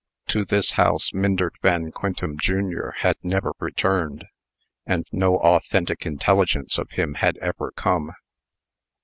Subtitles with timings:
[0.29, 4.25] To this house, Myndert Van Quintem, jr., had never returned;
[4.83, 8.11] and no authentic intelligence of him had ever come.